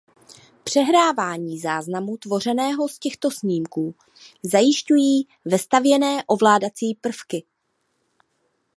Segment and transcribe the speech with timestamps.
[0.63, 3.95] Přehrávání záznamu tvořeného z těchto snímků
[4.43, 7.43] zajišťují vestavěné ovládací prvky.